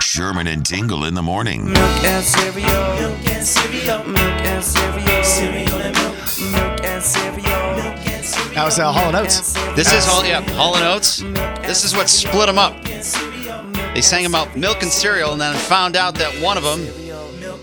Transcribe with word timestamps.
Sherman 0.00 0.46
and 0.46 0.64
Tingle 0.64 1.04
in 1.04 1.14
the 1.14 1.22
morning. 1.22 1.66
Milk 1.66 2.04
and 2.04 2.24
cereal. 2.24 2.66
Milk 2.66 3.26
and 3.30 3.46
cereal. 3.46 4.04
Milk 4.04 4.18
and 4.18 4.64
cereal. 4.64 5.22
Cereal 5.24 5.80
and 5.80 5.96
milk. 5.96 6.16
Milk 6.52 6.84
and 6.84 7.02
cereal. 7.02 7.76
Milk 7.76 8.06
and 8.06 8.24
cereal. 8.24 8.54
That 8.54 8.64
was 8.64 8.78
uh, 8.78 8.90
Hall 8.92 9.08
and 9.08 9.16
Oates. 9.16 9.52
This 9.76 9.92
is 9.92 10.04
Hall, 10.04 10.24
yeah, 10.24 10.40
Hall 10.54 10.76
and 10.76 10.84
Oates. 10.84 11.18
This 11.66 11.84
is 11.84 11.94
what 11.94 12.08
split 12.08 12.46
them 12.46 12.58
up. 12.58 12.82
They 13.94 14.00
sang 14.00 14.26
about 14.26 14.56
milk 14.56 14.82
and 14.82 14.90
cereal, 14.90 15.32
and 15.32 15.40
then 15.40 15.54
found 15.54 15.96
out 15.96 16.14
that 16.16 16.32
one 16.42 16.56
of 16.56 16.64
them 16.64 16.86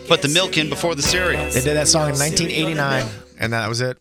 put 0.08 0.22
the 0.22 0.28
milk 0.30 0.58
in 0.58 0.70
before 0.70 0.94
the 0.96 1.02
cereal, 1.02 1.44
They 1.46 1.62
did 1.62 1.76
that 1.76 1.88
song 1.88 2.10
in 2.10 2.16
1989, 2.18 3.06
and 3.40 3.54
that 3.54 3.68
was 3.68 3.82
it. 3.82 3.98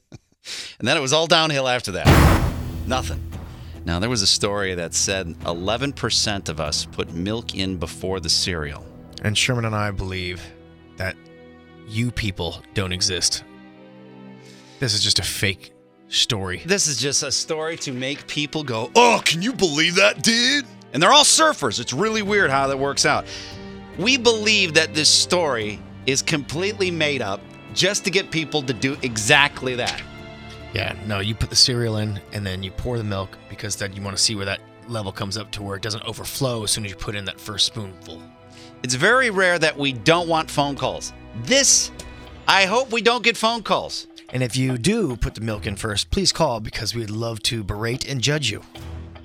and 0.78 0.86
then 0.86 0.96
it 0.96 1.00
was 1.00 1.12
all 1.12 1.26
downhill 1.26 1.66
after 1.66 1.92
that. 1.92 2.06
Nothing. 2.86 3.22
Now 3.88 3.98
there 3.98 4.10
was 4.10 4.20
a 4.20 4.26
story 4.26 4.74
that 4.74 4.92
said 4.92 5.28
11% 5.46 6.48
of 6.50 6.60
us 6.60 6.84
put 6.84 7.14
milk 7.14 7.54
in 7.54 7.78
before 7.78 8.20
the 8.20 8.28
cereal. 8.28 8.84
And 9.22 9.36
Sherman 9.36 9.64
and 9.64 9.74
I 9.74 9.92
believe 9.92 10.42
that 10.98 11.16
you 11.86 12.10
people 12.10 12.62
don't 12.74 12.92
exist. 12.92 13.44
This 14.78 14.92
is 14.92 15.02
just 15.02 15.20
a 15.20 15.22
fake 15.22 15.72
story. 16.08 16.60
This 16.66 16.86
is 16.86 16.98
just 16.98 17.22
a 17.22 17.32
story 17.32 17.78
to 17.78 17.92
make 17.92 18.26
people 18.26 18.62
go, 18.62 18.90
"Oh, 18.94 19.22
can 19.24 19.40
you 19.40 19.54
believe 19.54 19.94
that, 19.94 20.22
dude?" 20.22 20.66
And 20.92 21.02
they're 21.02 21.10
all 21.10 21.24
surfers. 21.24 21.80
It's 21.80 21.94
really 21.94 22.20
weird 22.20 22.50
how 22.50 22.66
that 22.66 22.78
works 22.78 23.06
out. 23.06 23.24
We 23.98 24.18
believe 24.18 24.74
that 24.74 24.92
this 24.92 25.08
story 25.08 25.80
is 26.04 26.20
completely 26.20 26.90
made 26.90 27.22
up 27.22 27.40
just 27.72 28.04
to 28.04 28.10
get 28.10 28.30
people 28.30 28.62
to 28.64 28.74
do 28.74 28.98
exactly 29.00 29.76
that. 29.76 30.02
Yeah, 30.78 30.94
no, 31.06 31.18
you 31.18 31.34
put 31.34 31.50
the 31.50 31.56
cereal 31.56 31.96
in 31.96 32.20
and 32.32 32.46
then 32.46 32.62
you 32.62 32.70
pour 32.70 32.98
the 32.98 33.04
milk 33.04 33.36
because 33.50 33.74
then 33.76 33.92
you 33.92 34.00
want 34.00 34.16
to 34.16 34.22
see 34.22 34.34
where 34.36 34.44
that 34.46 34.60
level 34.86 35.10
comes 35.10 35.36
up 35.36 35.50
to 35.52 35.62
where 35.62 35.76
it 35.76 35.82
doesn't 35.82 36.04
overflow 36.04 36.62
as 36.62 36.70
soon 36.70 36.84
as 36.84 36.92
you 36.92 36.96
put 36.96 37.14
in 37.16 37.24
that 37.24 37.40
first 37.40 37.66
spoonful. 37.66 38.22
It's 38.84 38.94
very 38.94 39.30
rare 39.30 39.58
that 39.58 39.76
we 39.76 39.92
don't 39.92 40.28
want 40.28 40.48
phone 40.48 40.76
calls. 40.76 41.12
This, 41.42 41.90
I 42.46 42.64
hope 42.66 42.92
we 42.92 43.02
don't 43.02 43.24
get 43.24 43.36
phone 43.36 43.62
calls. 43.64 44.06
And 44.30 44.40
if 44.42 44.56
you 44.56 44.78
do 44.78 45.16
put 45.16 45.34
the 45.34 45.40
milk 45.40 45.66
in 45.66 45.74
first, 45.74 46.10
please 46.10 46.32
call 46.32 46.60
because 46.60 46.94
we'd 46.94 47.10
love 47.10 47.42
to 47.44 47.64
berate 47.64 48.08
and 48.08 48.20
judge 48.20 48.48
you. 48.50 48.62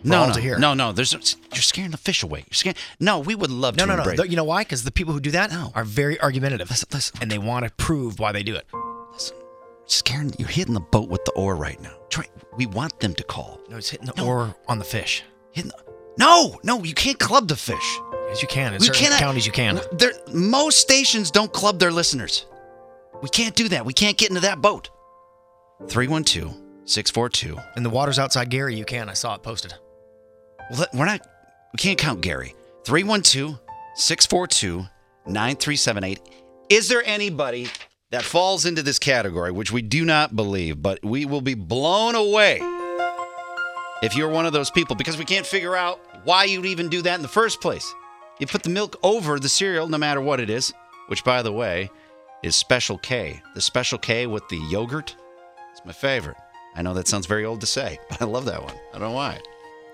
No, 0.05 0.33
no, 0.33 0.57
no, 0.57 0.73
no. 0.73 0.91
There's 0.91 1.13
you're 1.13 1.61
scaring 1.61 1.91
the 1.91 1.97
fish 1.97 2.23
away. 2.23 2.39
You're 2.39 2.55
scaring. 2.55 2.75
No, 2.99 3.19
we 3.19 3.35
would 3.35 3.51
love 3.51 3.77
No, 3.77 3.85
to. 3.85 3.95
no, 3.95 4.03
no. 4.03 4.13
no. 4.15 4.23
You 4.23 4.35
know 4.35 4.43
why? 4.43 4.63
Because 4.63 4.83
the 4.83 4.91
people 4.91 5.13
who 5.13 5.21
do 5.21 5.31
that 5.31 5.49
No. 5.51 5.71
are 5.75 5.85
very 5.85 6.19
argumentative. 6.19 6.69
Listen, 6.69 6.89
listen. 6.91 7.17
And 7.21 7.31
they 7.31 7.37
want 7.37 7.65
to 7.65 7.71
prove 7.75 8.19
why 8.19 8.31
they 8.33 8.43
do 8.43 8.55
it. 8.55 8.65
Scaring. 9.85 10.33
You're 10.37 10.47
hitting 10.47 10.73
the 10.73 10.79
boat 10.79 11.09
with 11.09 11.23
the 11.25 11.31
oar 11.31 11.55
right 11.55 11.79
now. 11.81 11.93
Try. 12.09 12.25
We 12.57 12.65
want 12.65 12.99
them 12.99 13.13
to 13.15 13.23
call. 13.23 13.59
No, 13.69 13.77
it's 13.77 13.89
hitting 13.89 14.07
the 14.07 14.13
No. 14.17 14.25
oar 14.27 14.55
on 14.67 14.79
the 14.79 14.85
fish. 14.85 15.23
Hitting 15.51 15.71
the, 15.71 15.93
no, 16.17 16.59
no, 16.63 16.83
you 16.83 16.93
can't 16.93 17.19
club 17.19 17.47
the 17.47 17.55
fish. 17.55 17.99
As 18.31 18.41
you 18.41 18.47
can. 18.47 18.73
In 18.73 18.79
certain 18.79 19.07
counties, 19.17 19.45
you 19.45 19.51
can. 19.51 19.79
There, 19.91 20.11
most 20.33 20.79
stations 20.79 21.29
don't 21.31 21.51
club 21.53 21.79
their 21.79 21.91
listeners. 21.91 22.45
We 23.21 23.29
can't 23.29 23.55
do 23.55 23.69
that. 23.69 23.85
We 23.85 23.93
can't 23.93 24.17
get 24.17 24.29
into 24.29 24.41
that 24.41 24.61
boat. 24.61 24.89
312 25.87 26.53
642. 26.85 27.57
In 27.77 27.83
the 27.83 27.89
waters 27.89 28.19
outside 28.19 28.49
Gary, 28.49 28.75
you 28.75 28.85
can. 28.85 29.09
I 29.09 29.13
saw 29.13 29.35
it 29.35 29.43
posted. 29.43 29.73
Well, 30.69 30.79
that- 30.79 30.93
we're 30.93 31.05
not, 31.05 31.21
we 31.73 31.77
can't 31.77 31.97
count 31.97 32.21
Gary. 32.21 32.55
312 32.85 33.59
642 33.95 34.85
9378. 35.25 36.19
Is 36.69 36.89
there 36.89 37.03
anybody 37.05 37.67
that 38.13 38.23
falls 38.23 38.65
into 38.65 38.83
this 38.83 38.99
category, 38.99 39.51
which 39.51 39.71
we 39.71 39.81
do 39.81 40.05
not 40.05 40.35
believe, 40.35 40.79
but 40.83 41.03
we 41.03 41.25
will 41.25 41.41
be 41.41 41.55
blown 41.55 42.13
away 42.13 42.59
if 44.03 44.15
you're 44.15 44.29
one 44.29 44.45
of 44.45 44.53
those 44.53 44.69
people 44.69 44.95
because 44.95 45.17
we 45.17 45.25
can't 45.25 45.47
figure 45.47 45.75
out 45.75 45.99
why 46.23 46.43
you'd 46.43 46.67
even 46.67 46.89
do 46.89 47.01
that 47.01 47.15
in 47.15 47.23
the 47.23 47.27
first 47.27 47.59
place. 47.59 47.91
You 48.39 48.45
put 48.45 48.61
the 48.61 48.69
milk 48.69 48.97
over 49.01 49.39
the 49.39 49.49
cereal, 49.49 49.87
no 49.87 49.97
matter 49.97 50.21
what 50.21 50.39
it 50.39 50.51
is, 50.51 50.71
which, 51.07 51.23
by 51.23 51.41
the 51.41 51.51
way, 51.51 51.89
is 52.43 52.55
Special 52.55 52.99
K. 52.99 53.41
The 53.55 53.61
Special 53.61 53.97
K 53.97 54.27
with 54.27 54.47
the 54.47 54.57
yogurt. 54.69 55.15
It's 55.71 55.83
my 55.83 55.91
favorite. 55.91 56.37
I 56.75 56.83
know 56.83 56.93
that 56.93 57.07
sounds 57.07 57.25
very 57.25 57.45
old 57.45 57.61
to 57.61 57.67
say, 57.67 57.97
but 58.11 58.21
I 58.21 58.25
love 58.25 58.45
that 58.45 58.61
one. 58.61 58.75
I 58.93 58.99
don't 58.99 59.09
know 59.09 59.15
why. 59.15 59.39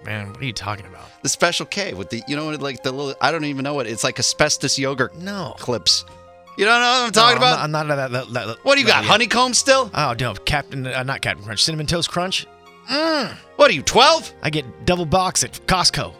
Man, 0.04 0.34
what 0.34 0.42
are 0.42 0.46
you 0.46 0.52
talking 0.52 0.88
about? 0.88 1.06
The 1.24 1.30
Special 1.30 1.66
K 1.66 1.94
with 1.94 2.10
the, 2.10 2.22
you 2.28 2.36
know, 2.36 2.50
like 2.50 2.84
the 2.84 2.92
little, 2.92 3.16
I 3.22 3.32
don't 3.32 3.46
even 3.46 3.64
know 3.64 3.76
what, 3.76 3.88
it's 3.88 4.04
like 4.04 4.20
asbestos 4.20 4.78
yogurt 4.78 5.16
No. 5.16 5.56
clips. 5.58 6.04
You 6.60 6.66
don't 6.66 6.82
know 6.82 6.88
what 6.92 7.06
I'm 7.06 7.12
talking 7.14 7.40
No, 7.40 7.48
about? 7.48 7.60
I'm 7.60 7.72
not, 7.72 7.82
I'm 7.84 7.88
not 7.88 7.96
that, 7.96 8.12
that, 8.12 8.34
that, 8.34 8.48
that- 8.48 8.66
what 8.66 8.76
do 8.76 8.82
you 8.82 8.88
got? 8.88 9.04
yet. 9.04 9.10
Honeycomb 9.10 9.54
still? 9.54 9.90
Oh, 9.94 10.14
no. 10.20 10.34
Captain, 10.34 10.86
uh, 10.86 11.04
not 11.04 11.22
Captain 11.22 11.46
Crunch. 11.46 11.64
Cinnamon 11.64 11.86
Toast 11.88 12.10
Crunch. 12.12 12.46
Mmm. 12.92 13.34
What 13.56 13.72
are 13.72 13.74
you, 13.74 13.82
12? 13.82 14.34
I 14.44 14.50
get 14.50 14.86
double 14.86 15.06
box 15.06 15.44
at 15.46 15.54
Costco. 15.68 16.14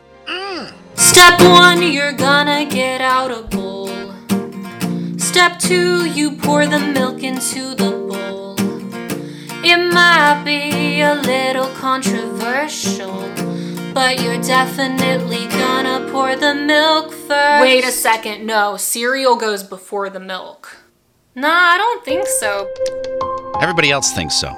Step 0.96 1.42
one, 1.42 1.82
you're 1.82 2.14
gonna 2.14 2.66
get 2.66 3.02
out 3.02 3.32
a 3.32 3.42
bowl. 3.42 3.90
Step 5.18 5.60
two, 5.60 6.06
you 6.10 6.32
pour 6.38 6.66
the 6.68 6.80
milk 6.80 7.22
into 7.24 7.76
the 7.76 7.92
bowl. 7.92 8.56
It 9.64 9.94
might 9.94 10.44
be 10.46 11.02
a 11.02 11.16
little 11.16 11.68
controversial, 11.76 13.24
but 14.00 14.22
you're 14.22 14.42
definitely 14.42 15.46
gonna 15.48 16.10
pour 16.10 16.34
the 16.34 16.56
milk 16.56 17.12
first. 17.12 17.62
Wait 17.62 17.84
a 17.84 17.92
second, 17.92 18.46
no, 18.46 18.78
cereal 18.78 19.36
goes 19.36 19.62
before 19.62 20.10
the 20.10 20.22
milk. 20.22 20.78
Nah, 21.36 21.50
I 21.50 21.78
don't 21.78 22.06
think 22.06 22.26
so. 22.26 22.72
Everybody 23.62 23.92
else 23.92 24.14
thinks 24.14 24.36
so. 24.36 24.56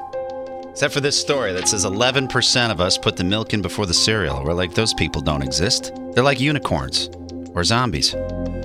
Except 0.69 0.93
for 0.93 0.99
this 0.99 1.19
story 1.19 1.53
that 1.53 1.67
says 1.67 1.85
11% 1.85 2.69
of 2.69 2.79
us 2.79 2.99
put 2.99 3.17
the 3.17 3.23
milk 3.23 3.55
in 3.55 3.63
before 3.63 3.87
the 3.87 3.95
cereal. 3.95 4.43
We're 4.43 4.53
like, 4.53 4.75
those 4.75 4.93
people 4.93 5.21
don't 5.23 5.41
exist. 5.41 5.91
They're 6.11 6.23
like 6.23 6.39
unicorns 6.39 7.09
or 7.55 7.63
zombies. 7.63 8.13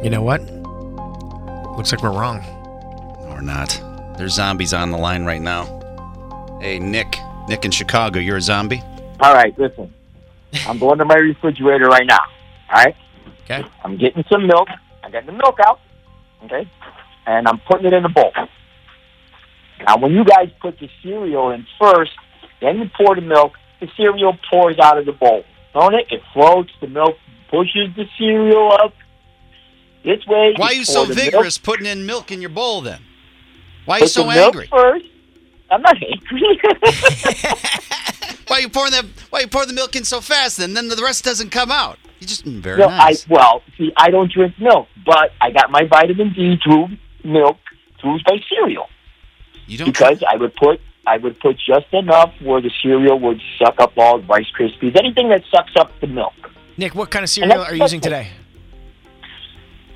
You 0.05 0.11
know 0.11 0.21
what? 0.21 0.43
Looks 1.75 1.91
like 1.91 2.03
we're 2.03 2.11
wrong. 2.11 2.45
Or 3.31 3.41
not. 3.41 3.81
There's 4.19 4.35
zombies 4.35 4.75
on 4.75 4.91
the 4.91 4.99
line 4.99 5.25
right 5.25 5.41
now. 5.41 5.65
Hey, 6.61 6.79
Nick. 6.79 7.17
Nick 7.49 7.65
in 7.65 7.71
Chicago, 7.71 8.21
you're 8.21 8.37
a 8.37 8.43
zombie? 8.43 8.83
All 9.21 9.33
right, 9.33 9.59
listen. 9.59 9.91
I'm 10.67 10.79
going 10.79 10.99
to 10.99 11.05
my 11.05 11.17
refrigerator 11.17 11.87
right 11.87 12.07
now. 12.07 12.19
All 12.73 12.85
right? 12.85 12.97
Okay. 13.45 13.65
I'm 13.85 13.97
getting 13.97 14.25
some 14.31 14.47
milk. 14.47 14.69
I 15.05 15.11
got 15.11 15.27
the 15.27 15.33
milk 15.33 15.59
out. 15.67 15.81
Okay? 16.45 16.69
And 17.27 17.47
I'm 17.49 17.59
putting 17.61 17.87
it 17.87 17.93
in 17.93 18.05
a 18.05 18.09
bowl. 18.09 18.33
Now, 19.87 19.99
when 19.99 20.13
you 20.13 20.25
guys 20.25 20.49
put 20.61 20.79
the 20.79 20.89
cereal 21.03 21.51
in 21.51 21.67
first, 21.81 22.13
then 22.61 22.79
you 22.79 22.91
pour 22.97 23.15
the 23.15 23.21
milk, 23.21 23.53
the 23.81 23.89
cereal 23.97 24.37
pours 24.51 24.79
out 24.79 24.99
of 24.99 25.07
the 25.07 25.13
bowl. 25.13 25.45
Don't 25.75 25.95
it? 25.95 26.07
It 26.11 26.23
floats. 26.33 26.73
The 26.81 26.87
milk 26.87 27.17
pushes 27.51 27.95
the 27.95 28.07
cereal 28.19 28.73
up. 28.73 28.95
This 30.05 30.25
way. 30.27 30.55
Why 30.57 30.69
are 30.69 30.73
you 30.75 30.85
so 30.85 31.05
the 31.05 31.15
milk- 31.15 31.33
vigorous 31.33 31.59
putting 31.59 31.87
in 31.87 32.07
milk 32.07 32.31
in 32.33 32.41
your 32.41 32.51
bowl 32.51 32.81
then? 32.81 33.01
Why 33.85 33.97
are 33.97 33.99
you 33.99 34.05
Put 34.05 34.11
so 34.13 34.23
the 34.23 34.29
milk 34.35 34.55
angry? 34.55 34.67
first. 34.69 35.05
I'm 35.71 35.83
not 35.83 35.97
angry. 36.11 36.61
Why 38.49 38.57
are 38.59 38.61
you 38.61 38.69
pouring 38.69 38.93
that? 38.93 39.05
Why 39.31 39.41
are 39.41 39.43
you 39.43 39.49
pouring 39.49 39.69
the 39.69 39.75
milk 39.75 39.97
in 39.97 40.05
so 40.05 40.21
fast? 40.21 40.57
Then, 40.59 40.75
then 40.75 40.89
the 40.89 40.97
rest 41.03 41.25
doesn't 41.25 41.51
come 41.51 41.71
out. 41.71 41.99
You 42.21 42.27
just 42.27 42.45
mm, 42.45 42.61
very 42.61 42.79
No, 42.79 42.89
nice. 42.89 43.25
I 43.29 43.35
well, 43.35 43.63
see, 43.77 43.93
I 43.97 44.11
don't 44.11 44.31
drink 44.33 44.55
milk, 44.59 44.89
but 45.05 45.33
I 45.41 45.51
got 45.51 45.71
my 45.71 45.85
vitamin 45.85 46.33
D 46.33 46.57
through 46.63 46.89
milk 47.25 47.59
through 48.01 48.19
my 48.29 48.39
cereal 48.49 48.89
you 49.67 49.79
don't. 49.79 49.87
because 49.87 50.23
I 50.31 50.37
would 50.37 50.55
put 50.55 50.81
I 51.07 51.19
would 51.19 51.39
put 51.41 51.57
just 51.59 51.93
enough 51.93 52.33
where 52.41 52.61
the 52.61 52.71
cereal 52.83 53.19
would 53.21 53.41
suck 53.59 53.81
up 53.81 53.93
all 53.97 54.19
the 54.21 54.27
Rice 54.27 54.47
Krispies, 54.59 54.97
anything 54.97 55.29
that 55.31 55.43
sucks 55.51 55.75
up 55.77 55.93
the 56.01 56.07
milk. 56.07 56.35
Nick, 56.77 56.95
what 56.95 57.11
kind 57.11 57.23
of 57.23 57.29
cereal 57.31 57.63
are 57.63 57.75
you 57.75 57.83
using 57.83 58.01
today? 58.01 58.29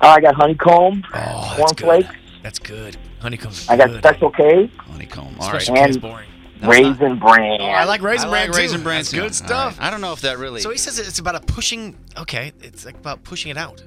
I 0.01 0.19
got 0.19 0.35
honeycomb, 0.35 1.03
Oh, 1.13 1.55
that's 1.57 1.73
cornflakes. 1.73 2.07
good. 2.07 2.17
That's 2.43 2.59
good. 2.59 2.97
Honeycomb's 3.19 3.69
I 3.69 3.77
got 3.77 3.89
good. 3.89 3.99
Special 3.99 4.31
K, 4.31 4.67
Honeycomb. 4.77 5.35
All 5.39 5.51
right. 5.51 5.61
Special 5.61 5.75
K 5.75 5.89
is 5.89 5.97
boring. 5.97 6.27
Raisin 6.69 7.19
Bran. 7.19 7.61
Oh, 7.61 7.65
I 7.65 7.85
like 7.85 8.01
raisin 8.01 8.27
I 8.27 8.31
bran 8.31 8.47
like 8.47 8.51
too. 8.55 8.57
raisin 8.61 8.83
bran. 8.83 8.97
That's 8.99 9.11
too. 9.11 9.21
good 9.21 9.35
stuff. 9.35 9.79
right. 9.79 9.87
I 9.87 9.89
don't 9.91 10.01
know 10.01 10.13
if 10.13 10.21
that 10.21 10.37
really. 10.37 10.61
So 10.61 10.69
he 10.69 10.77
says 10.77 10.99
it's 10.99 11.19
about 11.19 11.35
a 11.35 11.39
pushing. 11.41 11.97
Okay, 12.17 12.51
it's 12.61 12.85
like 12.85 12.95
about 12.95 13.23
pushing 13.23 13.51
it 13.51 13.57
out. 13.57 13.83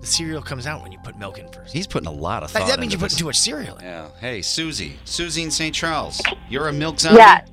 The 0.00 0.06
cereal 0.06 0.42
comes 0.42 0.66
out 0.66 0.82
when 0.82 0.92
you 0.92 0.98
put 1.02 1.18
milk 1.18 1.38
in 1.38 1.48
first. 1.48 1.72
He's 1.72 1.86
putting 1.86 2.06
a 2.08 2.12
lot 2.12 2.42
of 2.42 2.52
That, 2.52 2.60
thought. 2.60 2.68
that 2.68 2.80
means 2.80 2.92
you 2.92 2.98
put 2.98 3.10
this. 3.10 3.18
too 3.18 3.24
much 3.24 3.38
cereal 3.38 3.76
in. 3.78 3.84
Yeah. 3.84 4.08
Hey, 4.20 4.42
Susie. 4.42 4.98
Susie 5.06 5.42
in 5.42 5.50
St. 5.50 5.74
Charles. 5.74 6.20
You're 6.50 6.68
a 6.68 6.72
milk 6.74 7.00
zombie. 7.00 7.18
Yeah. 7.18 7.44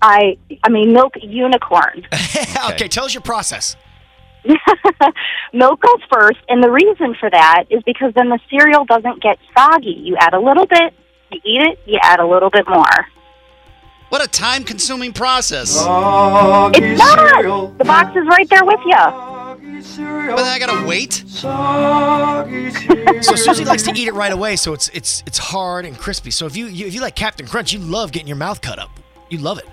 I 0.00 0.36
I 0.62 0.68
mean 0.68 0.92
milk 0.92 1.14
unicorn. 1.20 2.06
okay. 2.70 2.86
tell 2.88 3.04
us 3.06 3.14
your 3.14 3.22
process. 3.22 3.74
milk 5.52 5.80
goes 5.80 6.00
first, 6.12 6.38
and 6.48 6.62
the 6.62 6.70
reason 6.70 7.14
for 7.18 7.30
that 7.30 7.64
is 7.70 7.82
because 7.84 8.12
then 8.14 8.28
the 8.28 8.38
cereal 8.50 8.84
doesn't 8.84 9.22
get 9.22 9.38
soggy. 9.56 9.96
You 10.04 10.16
add 10.18 10.34
a 10.34 10.38
little 10.40 10.66
bit, 10.66 10.92
you 11.32 11.40
eat 11.44 11.62
it, 11.62 11.78
you 11.86 11.98
add 12.02 12.20
a 12.20 12.26
little 12.26 12.50
bit 12.50 12.68
more. 12.68 13.06
What 14.14 14.22
a 14.22 14.28
time-consuming 14.28 15.12
process. 15.12 15.70
It's 15.74 15.84
not. 15.84 17.78
The 17.78 17.84
box 17.84 18.16
is 18.16 18.24
right 18.28 18.48
there 18.48 18.64
with 18.64 18.78
you. 18.86 18.94
But 20.30 20.36
then 20.36 20.46
I 20.46 20.58
gotta 20.60 20.86
wait. 20.86 21.14
So 23.24 23.34
Susie 23.34 23.64
likes 23.64 23.82
to 23.82 23.90
eat 23.90 24.06
it 24.06 24.14
right 24.14 24.30
away, 24.30 24.54
so 24.54 24.72
it's 24.72 24.86
it's 24.90 25.24
it's 25.26 25.38
hard 25.38 25.84
and 25.84 25.98
crispy. 25.98 26.30
So 26.30 26.46
if 26.46 26.56
you, 26.56 26.66
you 26.66 26.86
if 26.86 26.94
you 26.94 27.00
like 27.00 27.16
Captain 27.16 27.44
Crunch, 27.44 27.72
you 27.72 27.80
love 27.80 28.12
getting 28.12 28.28
your 28.28 28.36
mouth 28.36 28.60
cut 28.60 28.78
up. 28.78 29.00
You 29.30 29.38
love 29.38 29.58
it. 29.58 29.68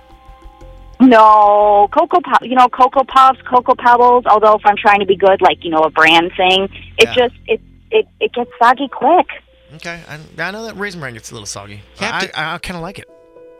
No, 0.99 1.88
Cocoa 1.91 2.21
Pop, 2.21 2.41
you 2.41 2.55
know, 2.55 2.67
Cocoa 2.67 3.03
Puffs, 3.03 3.43
Cocoa 3.43 3.75
Pebbles, 3.75 4.25
although 4.25 4.55
if 4.55 4.65
I'm 4.65 4.75
trying 4.75 5.01
to 5.01 5.05
be 5.05 5.17
good, 5.17 5.39
like, 5.43 5.63
you 5.63 5.69
know, 5.69 5.83
a 5.83 5.91
brand 5.91 6.31
thing, 6.35 6.67
it 6.97 7.09
Yeah. 7.09 7.13
just, 7.13 7.35
it, 7.45 7.61
it, 7.91 8.07
it 8.19 8.33
gets 8.33 8.49
soggy 8.57 8.88
quick. 8.88 9.27
Okay, 9.75 10.01
I, 10.09 10.17
I 10.39 10.49
know 10.49 10.65
that 10.65 10.77
raisin 10.77 10.99
bran 10.99 11.13
gets 11.13 11.29
a 11.29 11.35
little 11.35 11.45
soggy. 11.45 11.81
Captain- 11.95 12.31
I, 12.33 12.55
I, 12.55 12.57
kind 12.57 12.75
of 12.75 12.81
like 12.81 12.97
it. 12.97 13.07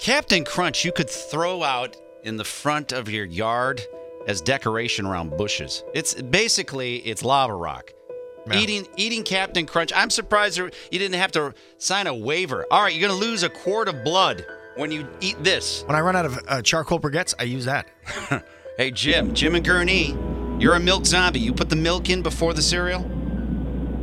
Captain 0.02 0.44
Crunch, 0.44 0.84
you 0.84 0.92
could 0.92 1.12
throw 1.12 1.62
out 1.62 1.96
in 2.24 2.36
the 2.36 2.44
front 2.44 2.92
of 2.92 3.08
your 3.08 3.24
yard 3.24 3.80
as 4.28 4.42
decoration 4.42 5.06
around 5.06 5.38
bushes. 5.38 5.84
It's 5.94 6.20
basically 6.20 6.98
it's 6.98 7.24
lava 7.24 7.54
rock. 7.54 7.94
Yeah. 8.48 8.58
Eating 8.58 8.88
eating 8.98 9.22
Captain 9.22 9.68
Crunch. 9.68 9.94
I'm 9.96 10.10
surprised 10.10 10.58
you 10.58 10.72
didn't 10.90 11.20
have 11.20 11.32
to 11.34 11.54
sign 11.78 12.08
a 12.08 12.16
waiver. 12.16 12.66
All 12.72 12.82
right, 12.82 12.92
you're 12.92 13.08
gonna 13.08 13.20
lose 13.20 13.44
a 13.44 13.50
quart 13.50 13.88
of 13.88 14.04
blood 14.04 14.44
when 14.76 14.92
you 14.92 15.08
eat 15.20 15.44
this. 15.44 15.84
When 15.86 15.96
I 15.96 16.02
run 16.02 16.16
out 16.16 16.26
of 16.26 16.40
uh, 16.48 16.64
charcoal 16.64 17.00
briquettes, 17.00 17.36
I 17.38 17.44
use 17.44 17.66
that. 17.66 17.88
Hey 18.78 18.90
Jim, 18.90 19.36
Jim 19.36 19.54
and 19.54 19.66
Gurnee, 19.66 20.60
you're 20.60 20.74
a 20.74 20.80
milk 20.80 21.06
zombie. 21.06 21.42
You 21.42 21.54
put 21.54 21.70
the 21.70 21.76
milk 21.76 22.10
in 22.10 22.24
before 22.24 22.54
the 22.54 22.62
cereal. 22.62 23.06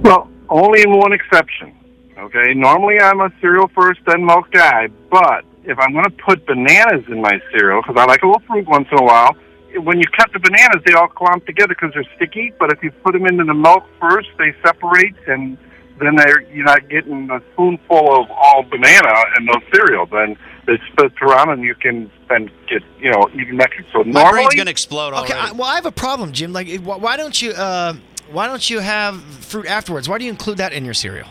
Well, 0.03 0.31
only 0.51 0.83
in 0.83 0.97
one 0.97 1.13
exception. 1.13 1.75
Okay, 2.17 2.53
normally 2.55 3.01
I'm 3.01 3.21
a 3.21 3.33
cereal 3.41 3.69
first, 3.75 4.01
then 4.07 4.25
milk 4.27 4.53
guy. 4.53 4.89
But 5.11 5.45
if 5.65 5.79
I'm 5.79 5.93
going 5.93 6.05
to 6.05 6.11
put 6.11 6.47
bananas 6.47 7.05
in 7.09 7.21
my 7.21 7.41
cereal, 7.53 7.83
because 7.83 7.97
I 7.99 8.05
like 8.07 8.23
a 8.23 8.27
little 8.27 8.43
fruit 8.47 8.67
once 8.67 8.89
in 8.91 8.99
a 8.99 9.03
while, 9.05 9.37
when 9.77 9.99
you 9.99 10.05
cut 10.17 10.33
the 10.33 10.39
bananas, 10.39 10.83
they 10.87 10.95
all 10.95 11.09
clump 11.09 11.47
together 11.47 11.69
because 11.69 11.93
they're 11.95 12.09
sticky. 12.17 12.53
But 12.59 12.73
if 12.73 12.83
you 12.83 12.91
put 12.91 13.13
them 13.13 13.27
into 13.27 13.45
the 13.45 13.55
milk 13.55 13.85
first, 14.01 14.29
they 14.39 14.55
separate, 14.65 15.15
and 15.27 15.59
then 16.01 16.17
they're 16.17 16.41
you're 16.53 16.65
not 16.65 16.89
getting 16.89 17.31
a 17.31 17.41
spoonful 17.53 18.23
of 18.23 18.31
all 18.31 18.63
banana 18.63 19.13
and 19.37 19.47
no 19.47 19.55
cereal. 19.73 20.07
Then 20.07 20.37
it 20.67 20.81
splits 20.93 21.17
around, 21.21 21.51
and 21.51 21.63
you 21.63 21.75
can 21.75 22.11
then 22.29 22.51
get 22.69 22.83
you 23.01 23.11
know 23.11 23.29
even 23.35 23.61
extra. 23.61 23.85
So 23.93 24.05
My 24.05 24.23
normally, 24.23 24.45
brain's 24.45 24.55
gonna 24.55 24.71
explode 24.71 25.13
already. 25.13 25.35
Okay, 25.35 25.41
I, 25.41 25.53
well, 25.53 25.69
I 25.69 25.75
have 25.75 25.87
a 25.87 25.93
problem, 25.93 26.33
Jim. 26.33 26.53
Like, 26.53 26.69
why 26.81 26.97
why 26.97 27.17
don't 27.17 27.41
you 27.41 27.51
uh, 27.51 27.95
why 28.31 28.47
don't 28.47 28.69
you 28.69 28.79
have 28.79 29.21
fruit 29.23 29.67
afterwards? 29.67 30.09
Why 30.09 30.19
do 30.19 30.25
you 30.25 30.31
include 30.31 30.59
that 30.59 30.73
in 30.73 30.85
your 30.85 30.95
cereal? 30.95 31.29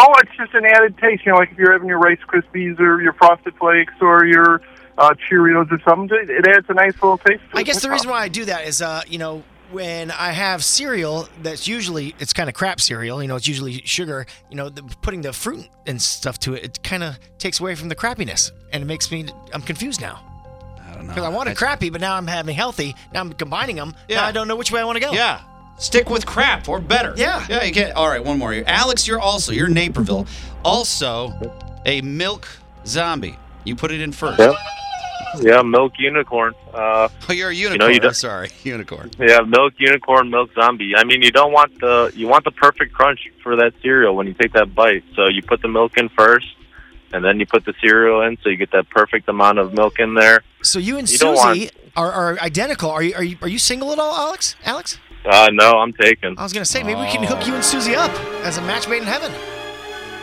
Oh, 0.00 0.14
it's 0.22 0.36
just 0.36 0.54
an 0.54 0.64
added 0.64 0.96
taste. 0.98 1.26
You 1.26 1.32
know, 1.32 1.38
like 1.38 1.50
if 1.50 1.58
you're 1.58 1.72
having 1.72 1.88
your 1.88 1.98
Rice 1.98 2.20
Krispies 2.26 2.78
or 2.78 3.02
your 3.02 3.12
Frosted 3.14 3.54
Flakes 3.56 3.94
or 4.00 4.24
your 4.24 4.62
uh, 4.96 5.10
Cheerios 5.28 5.70
or 5.72 5.80
something, 5.80 6.16
it 6.16 6.30
it 6.30 6.46
adds 6.46 6.66
a 6.68 6.74
nice 6.74 6.94
little 6.94 7.18
taste. 7.18 7.42
To 7.50 7.58
I 7.58 7.60
it. 7.60 7.64
guess 7.64 7.82
the 7.82 7.90
reason 7.90 8.08
why 8.08 8.22
I 8.22 8.28
do 8.28 8.44
that 8.44 8.66
is, 8.66 8.80
uh, 8.80 9.02
you 9.08 9.18
know, 9.18 9.42
when 9.70 10.10
I 10.10 10.30
have 10.30 10.64
cereal 10.64 11.28
that's 11.42 11.68
usually 11.68 12.14
it's 12.18 12.32
kind 12.32 12.48
of 12.48 12.54
crap 12.54 12.80
cereal. 12.80 13.20
You 13.20 13.28
know, 13.28 13.36
it's 13.36 13.48
usually 13.48 13.82
sugar. 13.84 14.26
You 14.50 14.56
know, 14.56 14.68
the, 14.68 14.82
putting 15.02 15.22
the 15.22 15.32
fruit 15.32 15.68
and 15.86 16.00
stuff 16.00 16.38
to 16.40 16.54
it, 16.54 16.64
it 16.64 16.82
kind 16.82 17.02
of 17.02 17.18
takes 17.38 17.60
away 17.60 17.74
from 17.74 17.88
the 17.88 17.96
crappiness, 17.96 18.52
and 18.72 18.82
it 18.82 18.86
makes 18.86 19.10
me 19.10 19.26
I'm 19.52 19.62
confused 19.62 20.00
now. 20.00 20.20
I 20.80 20.94
don't 20.94 21.06
know. 21.06 21.08
Because 21.08 21.24
I 21.24 21.28
wanted 21.28 21.56
crappy, 21.56 21.90
but 21.90 22.00
now 22.00 22.14
I'm 22.14 22.26
having 22.26 22.54
healthy. 22.54 22.94
Now 23.12 23.20
I'm 23.20 23.32
combining 23.32 23.76
them. 23.76 23.94
Yeah. 24.08 24.20
Now 24.20 24.26
I 24.26 24.32
don't 24.32 24.48
know 24.48 24.56
which 24.56 24.70
way 24.70 24.80
I 24.80 24.84
want 24.84 24.96
to 24.96 25.04
go. 25.04 25.12
Yeah. 25.12 25.40
Stick 25.78 26.10
with 26.10 26.26
crap 26.26 26.68
or 26.68 26.80
better. 26.80 27.14
Yeah. 27.16 27.44
Yeah, 27.48 27.62
you 27.64 27.72
can't. 27.72 27.94
All 27.94 28.08
right, 28.08 28.24
one 28.24 28.38
more. 28.38 28.52
here. 28.52 28.64
Alex, 28.66 29.06
you're 29.06 29.20
also, 29.20 29.52
you're 29.52 29.68
Naperville. 29.68 30.26
Also 30.64 31.32
a 31.86 32.00
milk 32.00 32.48
zombie. 32.84 33.36
You 33.64 33.76
put 33.76 33.92
it 33.92 34.00
in 34.00 34.12
first. 34.12 34.38
Yep. 34.38 34.54
Yeah, 35.40 35.62
milk 35.62 35.92
unicorn. 35.98 36.54
Uh, 36.72 37.08
Oh, 37.28 37.32
you're 37.32 37.50
a 37.50 37.54
you 37.54 37.66
know, 37.66 37.72
unicorn. 37.86 37.94
you 37.94 38.00
don't, 38.00 38.16
Sorry, 38.16 38.48
unicorn. 38.64 39.10
yeah, 39.18 39.40
milk 39.40 39.74
unicorn, 39.78 40.30
milk 40.30 40.50
zombie. 40.54 40.94
I 40.96 41.04
mean, 41.04 41.20
you 41.22 41.30
don't 41.30 41.52
want 41.52 41.78
the 41.80 42.10
you 42.14 42.26
want 42.26 42.44
the 42.44 42.50
perfect 42.50 42.94
crunch 42.94 43.20
for 43.42 43.54
that 43.56 43.72
cereal 43.82 44.16
when 44.16 44.26
you 44.26 44.32
take 44.34 44.54
that 44.54 44.74
bite. 44.74 45.04
So 45.14 45.26
you 45.26 45.42
put 45.42 45.60
the 45.60 45.68
milk 45.68 45.98
in 45.98 46.08
first, 46.08 46.46
and 47.12 47.22
then 47.22 47.38
you 47.38 47.46
put 47.46 47.66
the 47.66 47.74
cereal 47.80 48.22
in, 48.22 48.38
so 48.42 48.48
you 48.48 48.56
get 48.56 48.70
that 48.72 48.88
perfect 48.88 49.28
amount 49.28 49.58
of 49.58 49.74
milk 49.74 49.98
in 49.98 50.14
there. 50.14 50.40
So 50.62 50.78
you 50.78 50.96
and 50.96 51.08
You 51.08 51.18
Susie 51.18 51.34
want- 51.34 51.72
are, 51.94 52.10
are 52.10 52.38
identical. 52.40 52.90
Are 52.90 53.02
you 53.02 53.14
are 53.14 53.22
you 53.24 53.36
are 53.42 53.48
you 53.48 53.58
single 53.58 53.92
at 53.92 53.98
all, 53.98 54.14
Alex? 54.14 54.56
Alex? 54.64 54.98
Uh, 55.24 55.48
no, 55.52 55.72
I'm 55.78 55.92
taken. 55.92 56.34
I 56.38 56.42
was 56.42 56.52
gonna 56.52 56.64
say 56.64 56.82
maybe 56.82 57.00
we 57.00 57.06
can 57.08 57.22
hook 57.22 57.46
you 57.46 57.54
and 57.54 57.64
Susie 57.64 57.94
up 57.94 58.10
as 58.44 58.56
a 58.58 58.62
match 58.62 58.88
made 58.88 59.02
in 59.02 59.08
heaven. 59.08 59.32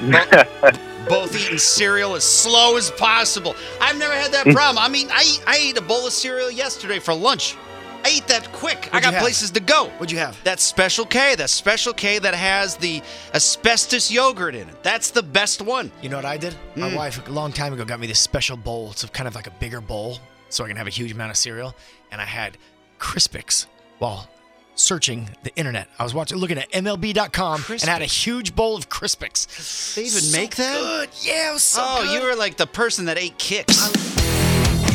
Both 1.07 1.35
eating 1.39 1.57
cereal 1.59 2.15
as 2.15 2.23
slow 2.23 2.77
as 2.77 2.89
possible. 2.91 3.55
I've 3.79 3.97
never 3.97 4.13
had 4.13 4.31
that 4.31 4.45
problem. 4.47 4.83
I 4.83 4.89
mean, 4.89 5.07
I 5.11 5.37
I 5.45 5.57
ate 5.57 5.77
a 5.77 5.81
bowl 5.81 6.05
of 6.07 6.13
cereal 6.13 6.49
yesterday 6.49 6.99
for 6.99 7.13
lunch. 7.13 7.55
I 8.03 8.09
ate 8.09 8.27
that 8.27 8.51
quick. 8.51 8.89
I 8.91 8.97
What'd 8.97 9.11
got 9.11 9.21
places 9.21 9.51
to 9.51 9.59
go. 9.59 9.85
What'd 9.97 10.11
you 10.11 10.17
have? 10.19 10.41
That 10.43 10.59
Special 10.59 11.05
K, 11.05 11.33
that 11.35 11.49
Special 11.49 11.91
K 11.93 12.19
that 12.19 12.35
has 12.35 12.75
the 12.77 13.01
asbestos 13.33 14.11
yogurt 14.11 14.53
in 14.55 14.69
it. 14.69 14.83
That's 14.83 15.09
the 15.11 15.23
best 15.23 15.61
one. 15.61 15.91
You 16.03 16.09
know 16.09 16.17
what 16.17 16.25
I 16.25 16.37
did? 16.37 16.55
My 16.75 16.89
Mm. 16.91 16.95
wife 16.97 17.27
a 17.27 17.31
long 17.31 17.51
time 17.51 17.73
ago 17.73 17.83
got 17.85 17.99
me 17.99 18.05
this 18.07 18.19
special 18.19 18.57
bowl. 18.57 18.91
It's 18.91 19.03
kind 19.05 19.27
of 19.27 19.33
like 19.35 19.47
a 19.47 19.51
bigger 19.51 19.81
bowl, 19.81 20.19
so 20.49 20.63
I 20.63 20.67
can 20.67 20.77
have 20.77 20.85
a 20.87 20.91
huge 20.91 21.11
amount 21.11 21.31
of 21.31 21.37
cereal. 21.37 21.75
And 22.11 22.21
I 22.21 22.25
had 22.25 22.57
Crispix 22.99 23.65
while 23.97 24.29
searching 24.75 25.29
the 25.43 25.55
internet. 25.55 25.87
I 25.97 26.03
was 26.03 26.13
watching, 26.13 26.37
looking 26.37 26.57
at 26.57 26.69
MLB.com, 26.71 27.63
and 27.69 27.81
had 27.83 28.01
a 28.01 28.05
huge 28.05 28.55
bowl 28.55 28.75
of 28.75 28.89
Crispix. 28.89 29.95
They 29.95 30.01
even 30.03 30.19
So 30.21 30.37
make 30.37 30.55
that? 30.55 30.79
Good. 30.79 31.09
Yeah, 31.21 31.49
it 31.51 31.53
was 31.53 31.63
so 31.63 31.81
oh, 31.83 32.03
good. 32.03 32.13
you 32.13 32.27
were 32.27 32.35
like 32.35 32.57
the 32.57 32.67
person 32.67 33.05
that 33.05 33.17
ate 33.17 33.37
Kix. 33.37 33.91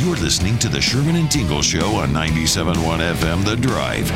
You're 0.04 0.16
listening 0.16 0.58
to 0.60 0.68
the 0.68 0.80
Sherman 0.80 1.16
and 1.16 1.30
Tingle 1.30 1.62
Show 1.62 1.86
on 1.96 2.08
97.1 2.10 2.74
FM 3.14 3.44
The 3.44 3.56
Drive 3.56 4.10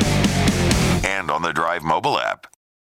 and 1.05 1.29
on 1.29 1.41
the 1.41 1.53
Drive 1.53 1.83
mobile 1.83 2.19
app. 2.19 2.47